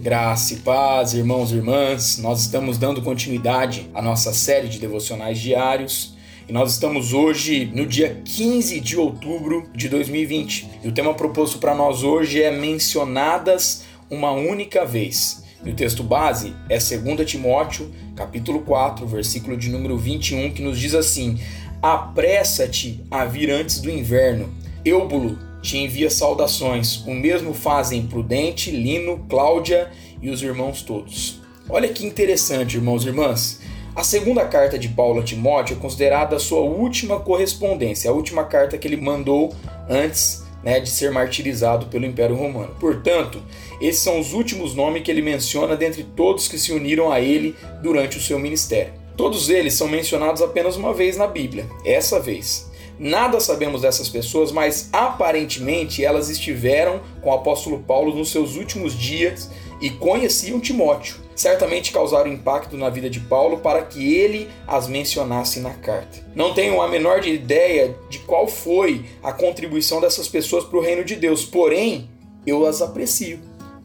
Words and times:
Graça 0.00 0.54
e 0.54 0.58
paz, 0.58 1.12
irmãos 1.12 1.50
e 1.50 1.56
irmãs. 1.56 2.18
Nós 2.18 2.42
estamos 2.42 2.78
dando 2.78 3.02
continuidade 3.02 3.90
à 3.92 4.00
nossa 4.00 4.32
série 4.32 4.68
de 4.68 4.78
devocionais 4.78 5.40
diários 5.40 6.16
e 6.48 6.52
nós 6.52 6.74
estamos 6.74 7.12
hoje 7.12 7.68
no 7.74 7.84
dia 7.84 8.22
15 8.24 8.78
de 8.78 8.96
outubro 8.96 9.68
de 9.74 9.88
2020. 9.88 10.68
E 10.84 10.88
o 10.88 10.92
tema 10.92 11.14
proposto 11.14 11.58
para 11.58 11.74
nós 11.74 12.04
hoje 12.04 12.40
é 12.40 12.48
mencionadas 12.48 13.82
uma 14.08 14.30
única 14.30 14.84
vez. 14.84 15.42
E 15.64 15.70
o 15.70 15.74
texto 15.74 16.04
base 16.04 16.54
é 16.68 16.78
2 16.78 17.28
Timóteo, 17.28 17.92
capítulo 18.14 18.60
4, 18.60 19.04
versículo 19.04 19.56
de 19.56 19.68
número 19.68 19.98
21, 19.98 20.52
que 20.52 20.62
nos 20.62 20.78
diz 20.78 20.94
assim: 20.94 21.40
Apressa-te 21.82 23.04
a 23.10 23.24
vir 23.24 23.50
antes 23.50 23.80
do 23.80 23.90
inverno. 23.90 24.48
Eubulo 24.84 25.47
te 25.62 25.78
envia 25.78 26.10
saudações. 26.10 27.04
O 27.06 27.14
mesmo 27.14 27.52
fazem 27.54 28.06
Prudente, 28.06 28.70
Lino, 28.70 29.24
Cláudia 29.28 29.90
e 30.20 30.30
os 30.30 30.42
irmãos 30.42 30.82
todos. 30.82 31.40
Olha 31.68 31.88
que 31.88 32.06
interessante, 32.06 32.76
irmãos 32.76 33.04
e 33.04 33.08
irmãs. 33.08 33.60
A 33.94 34.04
segunda 34.04 34.44
carta 34.46 34.78
de 34.78 34.88
Paulo 34.88 35.20
a 35.20 35.24
Timóteo 35.24 35.76
é 35.76 35.80
considerada 35.80 36.36
a 36.36 36.38
sua 36.38 36.60
última 36.60 37.18
correspondência, 37.18 38.10
a 38.10 38.14
última 38.14 38.44
carta 38.44 38.78
que 38.78 38.86
ele 38.86 38.96
mandou 38.96 39.52
antes 39.88 40.44
né, 40.62 40.80
de 40.80 40.88
ser 40.88 41.10
martirizado 41.10 41.86
pelo 41.86 42.06
Império 42.06 42.36
Romano. 42.36 42.74
Portanto, 42.78 43.42
esses 43.80 44.02
são 44.02 44.20
os 44.20 44.32
últimos 44.32 44.74
nomes 44.74 45.02
que 45.02 45.10
ele 45.10 45.22
menciona 45.22 45.76
dentre 45.76 46.04
todos 46.04 46.48
que 46.48 46.58
se 46.58 46.72
uniram 46.72 47.10
a 47.10 47.20
ele 47.20 47.56
durante 47.82 48.18
o 48.18 48.20
seu 48.20 48.38
ministério. 48.38 48.92
Todos 49.16 49.50
eles 49.50 49.74
são 49.74 49.88
mencionados 49.88 50.40
apenas 50.40 50.76
uma 50.76 50.94
vez 50.94 51.16
na 51.16 51.26
Bíblia, 51.26 51.66
essa 51.84 52.20
vez. 52.20 52.67
Nada 52.98 53.38
sabemos 53.38 53.82
dessas 53.82 54.08
pessoas, 54.08 54.50
mas 54.50 54.88
aparentemente 54.92 56.04
elas 56.04 56.28
estiveram 56.28 57.00
com 57.22 57.30
o 57.30 57.32
apóstolo 57.34 57.78
Paulo 57.80 58.14
nos 58.14 58.30
seus 58.30 58.56
últimos 58.56 58.92
dias 58.92 59.50
e 59.80 59.90
conheciam 59.90 60.58
Timóteo. 60.58 61.16
Certamente 61.36 61.92
causaram 61.92 62.32
impacto 62.32 62.76
na 62.76 62.90
vida 62.90 63.08
de 63.08 63.20
Paulo 63.20 63.58
para 63.58 63.82
que 63.82 64.12
ele 64.14 64.48
as 64.66 64.88
mencionasse 64.88 65.60
na 65.60 65.70
carta. 65.70 66.18
Não 66.34 66.52
tenho 66.52 66.82
a 66.82 66.88
menor 66.88 67.24
ideia 67.24 67.96
de 68.10 68.18
qual 68.18 68.48
foi 68.48 69.04
a 69.22 69.32
contribuição 69.32 70.00
dessas 70.00 70.26
pessoas 70.26 70.64
para 70.64 70.78
o 70.78 70.82
reino 70.82 71.04
de 71.04 71.14
Deus, 71.14 71.44
porém 71.44 72.10
eu 72.44 72.66
as 72.66 72.82
aprecio. 72.82 73.38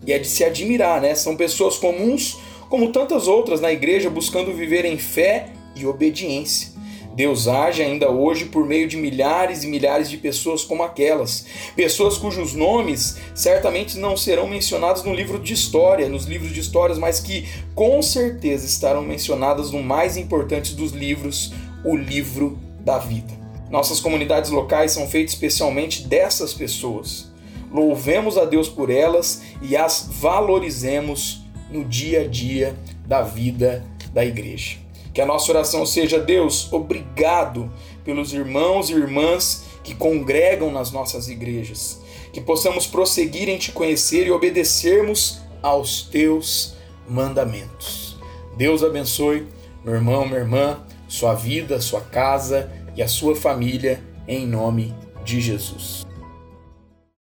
E 0.05 0.11
é 0.11 0.17
de 0.17 0.27
se 0.27 0.43
admirar, 0.43 0.99
né? 0.99 1.13
São 1.13 1.35
pessoas 1.35 1.77
comuns, 1.77 2.39
como 2.69 2.91
tantas 2.91 3.27
outras 3.27 3.61
na 3.61 3.71
igreja, 3.71 4.09
buscando 4.09 4.51
viver 4.51 4.83
em 4.83 4.97
fé 4.97 5.53
e 5.75 5.85
obediência. 5.85 6.72
Deus 7.16 7.47
age 7.47 7.83
ainda 7.83 8.09
hoje 8.09 8.45
por 8.45 8.66
meio 8.66 8.88
de 8.88 8.97
milhares 8.97 9.64
e 9.64 9.67
milhares 9.67 10.09
de 10.09 10.17
pessoas 10.17 10.64
como 10.64 10.81
aquelas. 10.81 11.45
Pessoas 11.75 12.17
cujos 12.17 12.53
nomes 12.53 13.17
certamente 13.36 14.00
não 14.00 14.17
serão 14.17 14.47
mencionados 14.47 15.03
no 15.03 15.14
livro 15.14 15.38
de 15.39 15.53
história, 15.53 16.09
nos 16.09 16.25
livros 16.25 16.52
de 16.52 16.59
histórias, 16.59 16.97
mas 16.97 17.19
que 17.19 17.47
com 17.75 18.02
certeza 18.02 18.66
estarão 18.66 19.03
mencionadas 19.03 19.69
no 19.69 19.84
mais 19.84 20.17
importante 20.17 20.73
dos 20.73 20.91
livros, 20.91 21.53
o 21.86 21.95
livro 21.95 22.58
da 22.80 22.97
vida. 22.97 23.31
Nossas 23.69 24.00
comunidades 24.00 24.50
locais 24.50 24.91
são 24.91 25.08
feitas 25.08 25.34
especialmente 25.34 26.08
dessas 26.08 26.53
pessoas. 26.53 27.31
Louvemos 27.72 28.38
a 28.38 28.45
Deus 28.45 28.69
por 28.69 28.89
elas 28.89 29.41
e 29.61 29.75
as 29.75 30.08
valorizemos 30.09 31.44
no 31.72 31.84
dia 31.84 32.22
a 32.22 32.28
dia 32.28 32.75
da 33.06 33.22
vida 33.22 33.84
da 34.14 34.23
igreja. 34.23 34.82
Que 35.14 35.22
a 35.22 35.25
nossa 35.25 35.52
oração 35.52 35.86
seja: 35.86 36.19
Deus, 36.19 36.72
obrigado 36.72 37.72
pelos 38.03 38.33
irmãos 38.33 38.89
e 38.89 38.94
irmãs 38.94 39.66
que 39.83 39.94
congregam 39.94 40.72
nas 40.72 40.92
nossas 40.92 41.28
igrejas. 41.28 42.02
Que 42.31 42.42
possamos 42.42 42.88
prosseguir 42.88 43.47
em 43.47 43.58
te 43.58 43.72
conhecer 43.72 44.25
e 44.25 44.31
obedecermos 44.31 45.40
aos 45.62 46.03
teus 46.03 46.75
mandamentos. 47.07 48.18
Deus 48.57 48.84
abençoe, 48.84 49.47
meu 49.84 49.94
irmão, 49.94 50.25
minha 50.25 50.40
irmã, 50.40 50.84
sua 51.07 51.35
vida, 51.35 51.79
sua 51.79 52.02
casa 52.02 52.72
e 52.96 53.03
a 53.03 53.07
sua 53.07 53.35
família, 53.35 54.03
em 54.28 54.47
nome 54.47 54.96
de 55.23 55.40
Jesus. 55.40 56.03